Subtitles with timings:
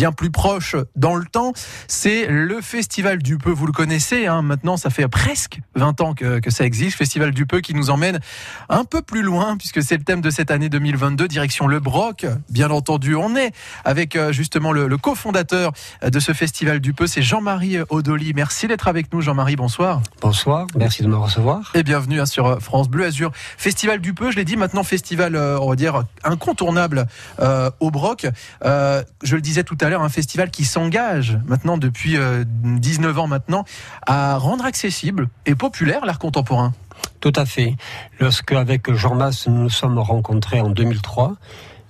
[0.00, 1.52] bien plus proche dans le temps,
[1.88, 3.50] c'est le Festival du Peu.
[3.50, 6.96] Vous le connaissez, hein, maintenant ça fait presque 20 ans que, que, ça existe.
[6.96, 8.20] Festival du Peu qui nous emmène
[8.68, 12.26] un peu plus loin puisque c'est le thème de cette année 2022, direction le Broc.
[12.48, 13.52] Bien entendu, on est
[13.84, 18.34] avec euh, justement le, le cofondateur de ce Festival du Peu, c'est Jean-Marie Odoli.
[18.36, 20.00] Merci d'être avec nous Jean-Marie, bonsoir.
[20.22, 21.72] Bonsoir, merci de me recevoir.
[21.74, 23.32] Et bienvenue hein, sur France Bleu Azur.
[23.34, 27.08] Festival du Peu, je l'ai dit, maintenant festival, euh, on va dire, incontournable
[27.40, 28.28] euh, au Broc.
[28.64, 32.16] Euh, je le disais tout à l'heure, un festival qui s'engage maintenant depuis
[32.64, 33.64] 19 euh, ans maintenant
[34.06, 36.72] à rendre accessible et populaire l'art contemporain.
[37.20, 37.76] Tout à fait.
[38.20, 41.36] Lorsque avec Jean Masse nous nous sommes rencontrés en 2003,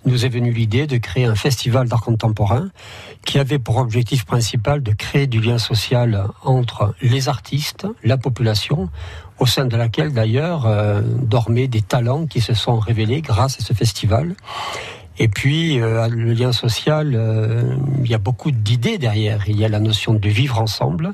[0.04, 2.70] nous est venue l'idée de créer un festival d'art contemporain
[3.24, 8.88] qui avait pour objectif principal de créer du lien social entre les artistes, la population,
[9.38, 13.64] au sein de laquelle d'ailleurs euh, dormaient des talents qui se sont révélés grâce à
[13.64, 14.34] ce festival.
[15.20, 19.48] Et puis, euh, le lien social, euh, il y a beaucoup d'idées derrière.
[19.48, 21.12] Il y a la notion de vivre ensemble,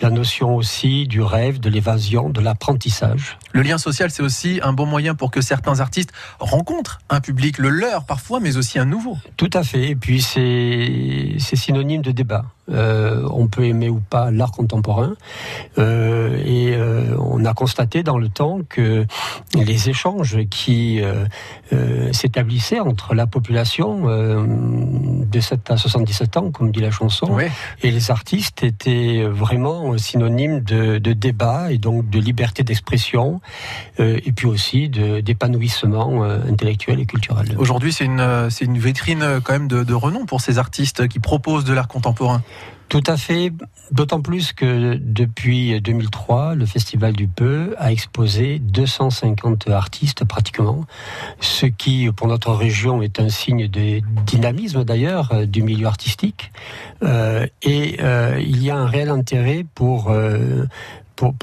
[0.00, 3.38] la notion aussi du rêve, de l'évasion, de l'apprentissage.
[3.52, 7.58] Le lien social, c'est aussi un bon moyen pour que certains artistes rencontrent un public,
[7.58, 9.18] le leur parfois, mais aussi un nouveau.
[9.36, 9.90] Tout à fait.
[9.90, 12.46] Et puis, c'est synonyme de débat.
[12.70, 15.14] Euh, on peut aimer ou pas l'art contemporain.
[15.78, 19.06] Euh, et euh, on a constaté dans le temps que
[19.54, 21.00] les échanges qui
[22.12, 27.44] s'établissaient entre la population de 7 à 77 ans, comme dit la chanson, oui.
[27.82, 33.40] et les artistes étaient vraiment synonymes de, de débat et donc de liberté d'expression
[33.98, 37.54] et puis aussi d'épanouissement intellectuel et culturel.
[37.58, 41.64] Aujourd'hui, c'est une, une vitrine quand même de, de renom pour ces artistes qui proposent
[41.64, 42.42] de l'art contemporain.
[42.88, 43.52] Tout à fait,
[43.90, 50.84] d'autant plus que depuis 2003, le Festival du Peu a exposé 250 artistes pratiquement,
[51.40, 56.52] ce qui pour notre région est un signe de dynamisme d'ailleurs euh, du milieu artistique.
[57.02, 60.12] Euh, et euh, il y a un réel intérêt pour,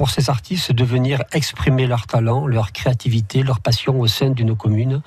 [0.08, 5.02] ces artistes de venir exprimer leur talent, leur créativité, leur passion au sein d'une commune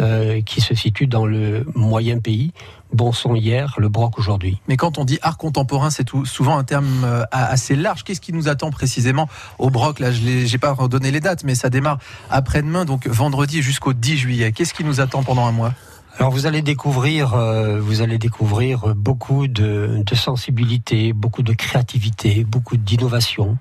[0.00, 2.52] euh, qui se situe dans le moyen pays.
[2.92, 4.60] Bon son hier, le Broc aujourd'hui.
[4.68, 8.04] Mais quand on dit art contemporain, c'est souvent un terme euh, assez large.
[8.04, 9.28] Qu'est-ce qui nous attend précisément
[9.58, 9.98] au Broc?
[9.98, 11.98] Là, je n'ai pas redonné les dates, mais ça démarre
[12.30, 14.52] après-demain, donc vendredi jusqu'au 10 juillet.
[14.52, 15.74] Qu'est-ce qui nous attend pendant un mois?
[16.18, 22.42] Alors vous allez découvrir, euh, vous allez découvrir beaucoup de, de, sensibilité, beaucoup de créativité,
[22.42, 23.56] beaucoup d'innovation.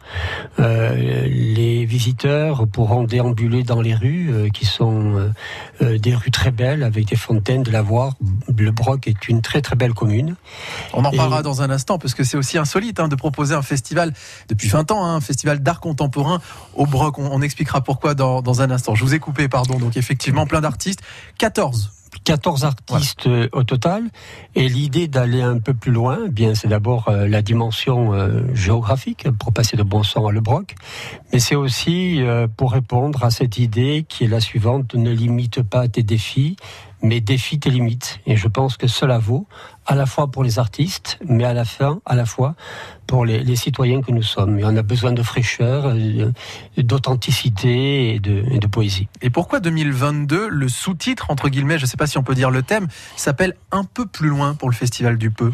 [0.60, 5.32] Euh, les visiteurs pourront déambuler dans les rues, euh, qui sont
[5.82, 8.14] euh, des rues très belles avec des fontaines, de la voir.
[8.58, 10.36] Le Broc est une très très belle commune.
[10.94, 11.44] On en parlera Et...
[11.44, 14.14] dans un instant parce que c'est aussi insolite hein, de proposer un festival
[14.50, 16.42] depuis 20 ans, hein, un festival d'art contemporain
[16.74, 17.20] au Broc.
[17.20, 18.96] On, on expliquera pourquoi dans, dans un instant.
[18.96, 19.78] Je vous ai coupé, pardon.
[19.78, 21.02] Donc effectivement, plein d'artistes.
[21.38, 23.48] 14 14 artistes voilà.
[23.54, 24.04] au total.
[24.56, 28.44] Et l'idée d'aller un peu plus loin, eh bien, c'est d'abord euh, la dimension euh,
[28.54, 30.76] géographique pour passer de bon sang à Le Broc,
[31.32, 35.62] mais c'est aussi euh, pour répondre à cette idée qui est la suivante ne limite
[35.62, 36.58] pas tes défis,
[37.02, 38.20] mais défie tes limites.
[38.26, 39.48] Et je pense que cela vaut
[39.86, 42.56] à la fois pour les artistes, mais à la fin, à la fois
[43.06, 44.60] pour les, citoyens que nous sommes.
[44.62, 45.96] On a besoin de fraîcheur,
[46.78, 49.08] d'authenticité et de, et de poésie.
[49.22, 52.52] Et pourquoi 2022, le sous-titre, entre guillemets, je ne sais pas si on peut dire
[52.52, 55.52] le thème, s'appelle Un peu plus loin pour le Festival du Peu?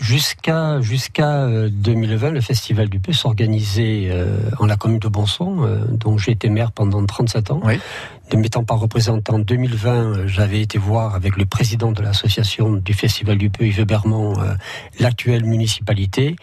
[0.00, 5.80] Jusqu'à jusqu'à 2020, le Festival du Peu s'organisait euh, en la commune de Bonson, euh,
[5.90, 7.60] dont j'ai été maire pendant 37 ans.
[7.64, 7.80] Oui.
[8.32, 12.94] Ne m'étant pas représentant en 2020, j'avais été voir avec le président de l'association du
[12.94, 14.54] Festival du Peu, Yves Bermond, euh,
[15.00, 16.36] l'actuelle municipalité.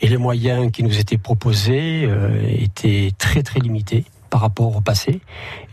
[0.00, 2.08] Et les moyens qui nous étaient proposés
[2.48, 5.20] étaient très très limités par rapport au passé.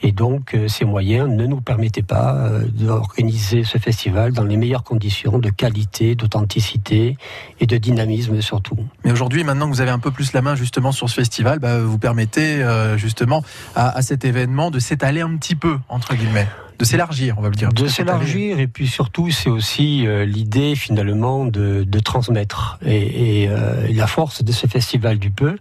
[0.03, 4.58] Et donc, euh, ces moyens ne nous permettaient pas euh, d'organiser ce festival dans les
[4.58, 7.16] meilleures conditions de qualité, d'authenticité
[7.62, 8.78] et de dynamisme surtout.
[9.06, 11.59] Mais aujourd'hui, maintenant que vous avez un peu plus la main justement sur ce festival,
[11.59, 13.44] bah, vous permettez euh, justement
[13.75, 16.48] à, à cet événement de s'étaler un petit peu, entre guillemets
[16.80, 17.74] de s'élargir, on va le dire.
[17.74, 22.80] De s'élargir, et puis surtout, c'est aussi euh, l'idée finalement de, de transmettre.
[22.86, 25.57] Et, et euh, la force de ce festival du peu,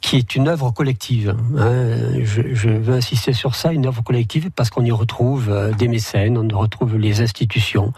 [0.00, 1.36] qui est une œuvre collective.
[1.58, 2.22] Hein.
[2.22, 5.88] Je, je, veux insister sur ça, une œuvre collective, parce qu'on y retrouve euh, des
[5.88, 7.92] mécènes, on y retrouve les institutions,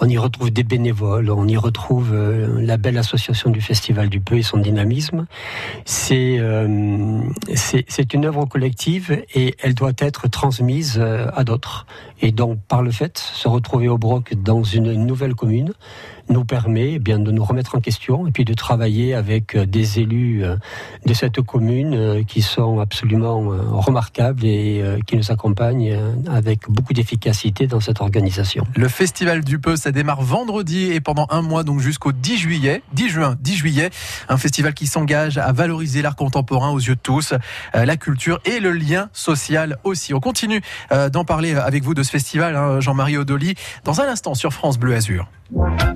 [0.00, 4.20] on y retrouve des bénévoles, on y retrouve euh, la belle association du Festival du
[4.20, 5.26] Peu et son dynamisme.
[5.84, 7.20] C'est euh,
[7.54, 11.86] c'est une œuvre collective et elle doit être transmise à d'autres.
[12.20, 15.72] Et donc, par le fait, se retrouver au Broc dans une nouvelle commune,
[16.28, 20.00] nous permet eh bien de nous remettre en question et puis de travailler avec des
[20.00, 20.42] élus
[21.04, 23.38] de cette commune qui sont absolument
[23.72, 25.96] remarquables et qui nous accompagnent
[26.30, 28.66] avec beaucoup d'efficacité dans cette organisation.
[28.76, 32.82] Le Festival du Peu, ça démarre vendredi et pendant un mois, donc jusqu'au 10 juillet,
[32.92, 33.90] 10 juin, 10 juillet,
[34.28, 37.34] un festival qui s'engage à valoriser l'art contemporain aux yeux de tous,
[37.74, 40.14] la culture et le lien social aussi.
[40.14, 40.60] On continue
[41.12, 43.54] d'en parler avec vous de ce festival, hein, Jean-Marie Odoli,
[43.84, 45.28] dans un instant sur France Bleu Azur.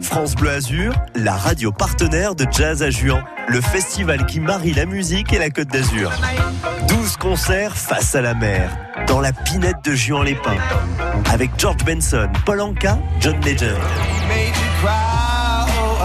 [0.01, 4.87] France Bleu Azur, la radio partenaire de Jazz à Juan, le festival qui marie la
[4.87, 6.11] musique et la Côte d'Azur.
[6.89, 8.71] 12 concerts face à la mer,
[9.07, 10.57] dans la pinette de Juan-les-Pins,
[11.31, 13.77] avec George Benson, Paul Anka, John Legend.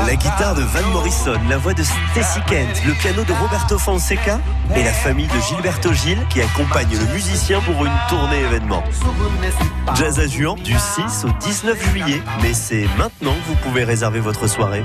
[0.05, 4.39] La guitare de Van Morrison, la voix de Stacy Kent, le piano de Roberto Fonseca
[4.75, 8.83] et la famille de Gilberto Gil qui accompagne le musicien pour une tournée événement.
[9.95, 14.19] Jazz à Juan du 6 au 19 juillet, mais c'est maintenant que vous pouvez réserver
[14.19, 14.83] votre soirée.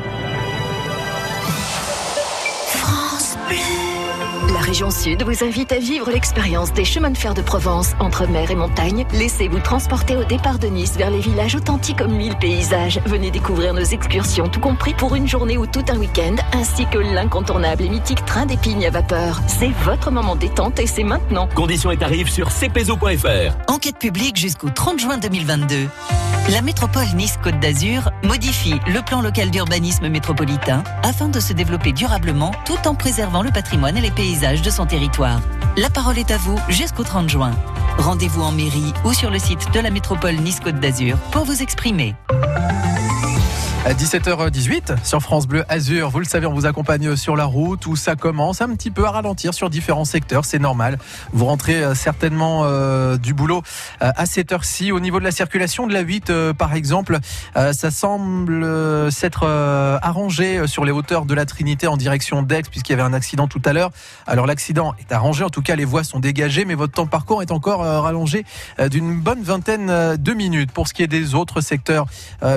[4.62, 8.50] Région Sud vous invite à vivre l'expérience des chemins de fer de Provence entre mer
[8.50, 9.05] et montagne.
[9.12, 13.00] Laissez-vous transporter au départ de Nice vers les villages authentiques comme mille paysages.
[13.06, 16.99] Venez découvrir nos excursions, tout compris pour une journée ou tout un week-end, ainsi que
[16.99, 19.41] l'incontournable et mythique train d'épines à vapeur.
[19.47, 21.49] C'est votre moment détente et c'est maintenant.
[21.55, 23.56] Conditions et tarifs sur cpeso.fr.
[23.69, 25.89] Enquête publique jusqu'au 30 juin 2022.
[26.50, 32.50] La métropole Nice-Côte d'Azur modifie le plan local d'urbanisme métropolitain afin de se développer durablement
[32.67, 35.41] tout en préservant le patrimoine et les paysages de son territoire.
[35.77, 37.53] La parole est à vous jusqu'au 30 juin.
[37.97, 42.15] Rendez-vous en mairie ou sur le site de la métropole Nice-Côte d'Azur pour vous exprimer.
[43.84, 47.84] À 17h18 sur France Bleu Azur, vous le savez, on vous accompagne sur la route
[47.87, 50.99] où ça commence un petit peu à ralentir sur différents secteurs, c'est normal.
[51.32, 53.61] Vous rentrez euh, certainement euh, du boulot
[54.00, 54.93] euh, à cette heure-ci.
[54.93, 57.19] Au niveau de la circulation de la 8, par exemple,
[57.56, 59.46] ça semble s'être
[60.00, 63.49] arrangé sur les hauteurs de la Trinité en direction d'Aix, puisqu'il y avait un accident
[63.49, 63.90] tout à l'heure.
[64.29, 67.11] Alors l'accident est arrangé, en tout cas les voies sont dégagées, mais votre temps de
[67.11, 68.44] parcours est encore rallongé
[68.90, 70.70] d'une bonne vingtaine de minutes.
[70.70, 72.06] Pour ce qui est des autres secteurs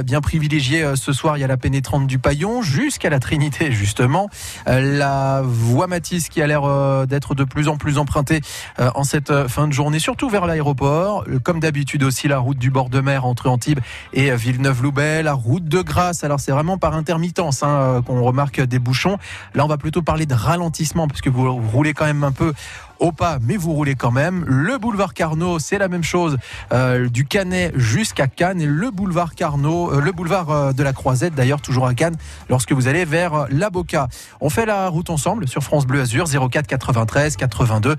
[0.03, 0.85] bien privilégiés,
[1.15, 4.29] soir, il y a la pénétrante du Paillon jusqu'à la Trinité, justement.
[4.67, 8.41] Euh, la voie Matisse qui a l'air euh, d'être de plus en plus empruntée
[8.79, 11.25] euh, en cette fin de journée, surtout vers l'aéroport.
[11.43, 13.79] Comme d'habitude aussi, la route du bord de mer entre Antibes
[14.13, 16.23] et Villeneuve-Loubet, la route de Grasse.
[16.23, 19.17] Alors, c'est vraiment par intermittence hein, qu'on remarque des bouchons.
[19.53, 22.53] Là, on va plutôt parler de ralentissement, parce que vous roulez quand même un peu
[22.99, 24.45] au pas, mais vous roulez quand même.
[24.47, 26.37] Le boulevard Carnot, c'est la même chose,
[26.71, 30.93] euh, du Canet jusqu'à Cannes, et le boulevard Carnot, euh, le boulevard euh, de la
[30.93, 32.15] Croisette, d'ailleurs toujours à Cannes,
[32.49, 34.07] lorsque vous allez vers la Boca.
[34.41, 37.95] On fait la route ensemble sur France Bleu Azur 04 93 82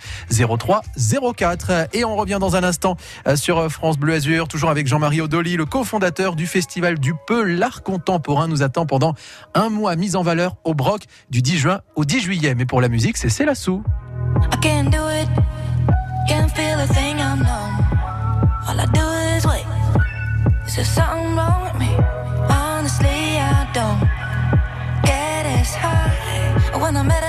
[0.58, 0.82] 03
[1.36, 2.96] 04 et on revient dans un instant
[3.34, 7.82] sur France Bleu Azur, toujours avec Jean-Marie Odoli, le cofondateur du festival du Peu, l'art
[7.82, 9.14] contemporain nous attend pendant
[9.54, 12.54] un mois mise en valeur au Broc du 10 juin au 10 juillet.
[12.54, 13.82] Mais pour la musique, c'est Célassou.
[14.54, 15.28] I can't do it,
[16.28, 17.74] can't feel a thing I'm numb.
[18.66, 19.66] All I do is wait.
[20.66, 21.92] Is there something wrong with me?
[22.48, 24.00] Honestly, I don't
[25.04, 27.25] get as high when I'm at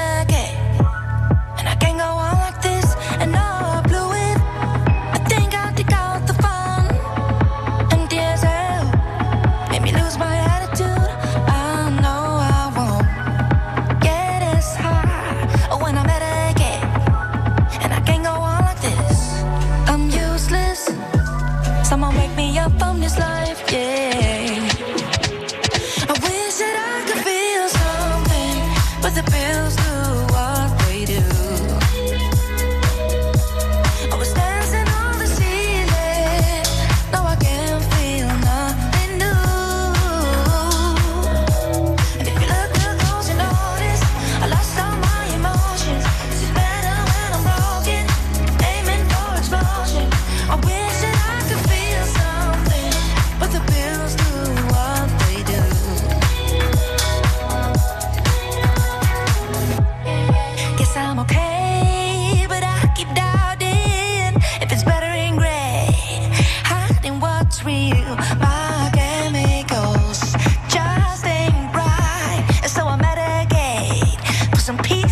[29.17, 29.86] the pills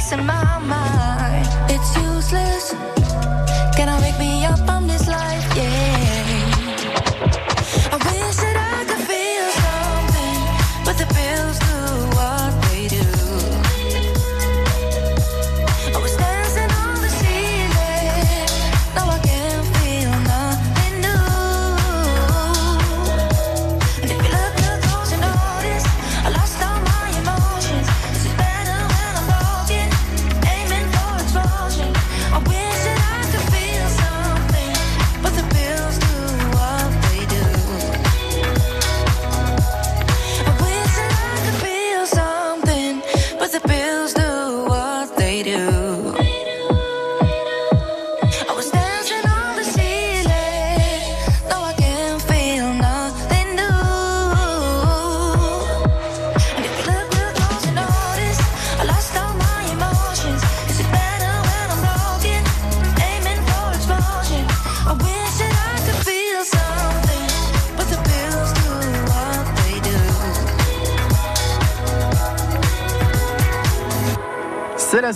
[0.06, 0.55] some more.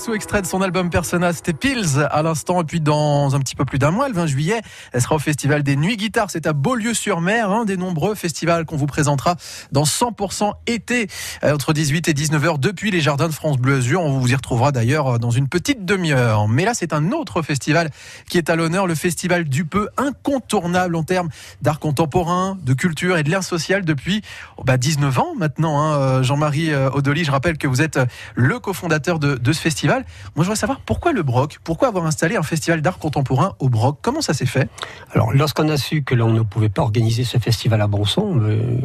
[0.09, 2.61] Sous-extrait de son album Persona, c'était Pills à l'instant.
[2.61, 4.59] Et puis dans un petit peu plus d'un mois, le 20 juillet,
[4.91, 6.31] elle sera au Festival des Nuits Guitares.
[6.31, 9.35] C'est à Beaulieu-sur-Mer, un des nombreux festivals qu'on vous présentera
[9.71, 11.07] dans 100% été,
[11.43, 14.01] euh, entre 18 et 19h depuis les Jardins de France Bleu Azur.
[14.01, 16.47] On vous y retrouvera d'ailleurs euh, dans une petite demi-heure.
[16.47, 17.91] Mais là, c'est un autre festival
[18.27, 21.29] qui est à l'honneur, le Festival du Peu, incontournable en termes
[21.61, 24.23] d'art contemporain, de culture et de lien social depuis
[24.57, 25.79] oh, bah, 19 ans maintenant.
[25.79, 25.99] Hein.
[25.99, 27.99] Euh, Jean-Marie Odoli, je rappelle que vous êtes
[28.33, 29.98] le cofondateur de, de festival.
[30.35, 31.59] Moi, je voudrais savoir pourquoi le Broc?
[31.63, 33.97] Pourquoi avoir installé un festival d'art contemporain au Broc?
[34.01, 34.69] Comment ça s'est fait?
[35.13, 38.81] Alors, lorsqu'on a su que l'on ne pouvait pas organiser ce festival à Bonson, euh,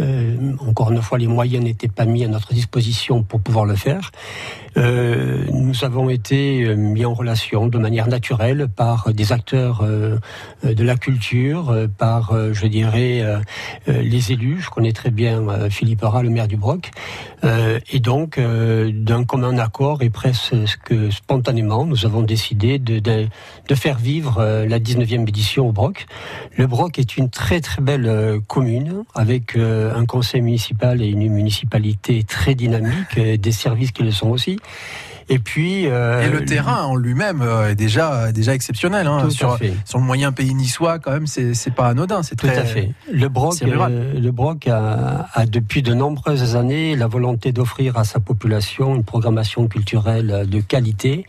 [0.00, 3.76] euh, encore une fois, les moyens n'étaient pas mis à notre disposition pour pouvoir le
[3.76, 4.10] faire.
[4.76, 10.96] Euh, nous avons été mis en relation de manière naturelle par des acteurs de la
[10.96, 13.22] culture, par, je dirais,
[13.86, 14.60] les élus.
[14.60, 16.90] Je connais très bien Philippe Rat, le maire du Broc.
[17.44, 20.51] et donc, d'un commun accord et presque
[21.10, 26.06] spontanément, nous avons décidé de, de, faire vivre euh, la 19e édition au Broc.
[26.56, 31.06] Le Broc est une très très belle euh, commune avec euh, un conseil municipal et
[31.06, 34.58] une municipalité très dynamique, des services qui le sont aussi.
[35.28, 40.04] Et puis et le terrain en lui-même est déjà déjà exceptionnel hein, sur, sur le
[40.04, 43.60] moyen pays niçois quand même c'est c'est pas anodin c'est tout à fait le Broc
[43.60, 49.04] le Broc a, a, depuis de nombreuses années la volonté d'offrir à sa population une
[49.04, 51.26] programmation culturelle de qualité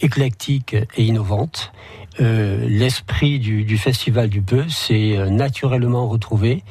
[0.00, 1.72] éclectique et innovante.
[2.20, 6.64] Euh, L'esprit du, du, Festival du Peu s'est euh, naturellement retrouvé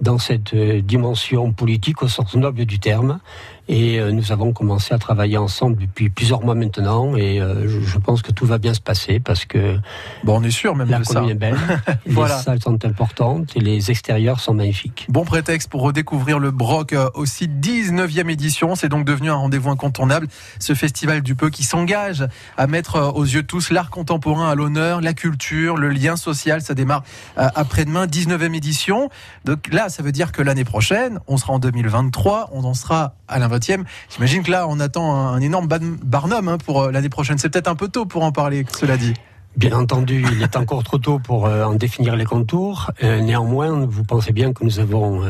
[0.00, 3.20] dans cette euh, dimension politique au sens noble du terme.
[3.68, 7.16] Et euh, nous avons commencé à travailler ensemble depuis plusieurs mois maintenant.
[7.16, 9.78] Et euh, je, pense que tout va bien se passer parce que
[10.22, 11.56] bon, on est sûr même la de commune est belle,
[12.06, 12.36] voilà.
[12.36, 15.06] les salles sont importantes et les extérieurs sont magnifiques.
[15.08, 18.76] Bon prétexte pour redécouvrir le Broc aussi 19e édition.
[18.76, 20.28] C'est donc devenu un rendez-vous incontournable.
[20.60, 22.24] Ce festival du peu qui s'engage
[22.56, 26.60] à mettre aux yeux tous l'art contemporain à l'honneur, la culture, le lien social.
[26.60, 27.02] Ça démarre
[27.36, 29.10] après-demain, 19e édition.
[29.44, 33.14] Donc là, ça veut dire que l'année prochaine, on sera en 2023, on en sera
[33.28, 33.84] à la 20e.
[34.14, 35.68] J'imagine que là, on attend un, énorme
[36.02, 37.38] barnum hein, pour euh, l'année prochaine.
[37.38, 39.14] C'est peut-être un peu tôt pour en parler, cela dit.
[39.56, 42.90] Bien entendu, il est encore trop tôt pour euh, en définir les contours.
[43.02, 45.22] Euh, néanmoins, vous pensez bien que nous avons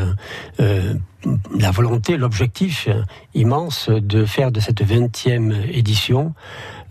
[0.59, 2.89] la volonté, l'objectif
[3.35, 6.35] immense de faire de cette 20e édition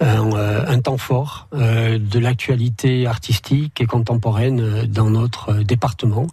[0.02, 6.28] un, temps fort de l'actualité artistique et contemporaine dans notre département.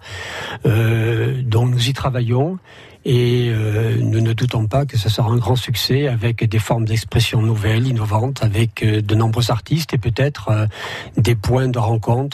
[0.65, 2.59] dont nous y travaillons
[3.05, 6.85] et euh, nous ne doutons pas que ce sera un grand succès avec des formes
[6.85, 10.67] d'expression nouvelles, innovantes, avec euh, de nombreux artistes et peut-être euh,
[11.17, 12.33] des points de rencontre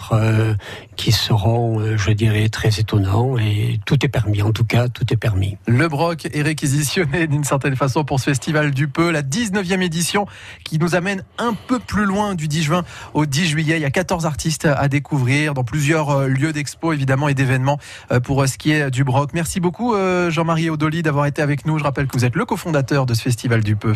[0.96, 3.38] qui seront, je dirais, très étonnants.
[3.38, 5.56] Et tout est permis, en tout cas, tout est permis.
[5.66, 10.26] Le Broc est réquisitionné d'une certaine façon pour ce festival du Peu, la 19e édition
[10.64, 12.84] qui nous amène un peu plus loin du 10 juin
[13.14, 13.76] au 10 juillet.
[13.76, 17.78] Il y a 14 artistes à découvrir dans plusieurs lieux d'expo, évidemment, et d'événements
[18.24, 19.30] pour ce qui est du Broc.
[19.32, 19.94] Merci beaucoup,
[20.28, 20.57] Jean-Marie.
[20.58, 21.78] Marie Odoli d'avoir été avec nous.
[21.78, 23.94] Je rappelle que vous êtes le cofondateur de ce festival du Peu.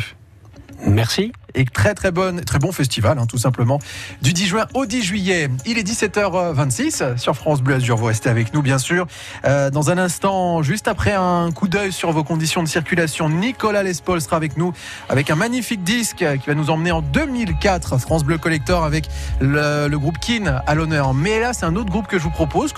[0.87, 1.33] Merci.
[1.55, 3.79] Et très très bonne, très bon festival, hein, tout simplement.
[4.23, 5.51] Du 10 juin au 10 juillet.
[5.67, 7.97] Il est 17h26 sur France Bleu Azur.
[7.97, 9.07] Vous restez avec nous, bien sûr.
[9.45, 13.83] Euh, dans un instant, juste après un coup d'œil sur vos conditions de circulation, Nicolas
[13.83, 14.73] Lespol sera avec nous
[15.11, 17.99] avec un magnifique disque qui va nous emmener en 2004.
[17.99, 19.09] France Bleu Collector avec
[19.41, 21.13] le, le groupe Kin à l'honneur.
[21.13, 22.73] Mais là, c'est un autre groupe que je vous propose.